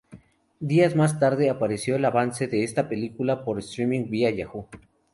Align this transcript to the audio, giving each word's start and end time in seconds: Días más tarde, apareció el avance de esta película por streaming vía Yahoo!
Días 0.59 0.95
más 0.95 1.19
tarde, 1.19 1.51
apareció 1.51 1.95
el 1.95 2.05
avance 2.05 2.47
de 2.47 2.63
esta 2.63 2.89
película 2.89 3.45
por 3.45 3.59
streaming 3.59 4.09
vía 4.09 4.31
Yahoo! 4.31 4.67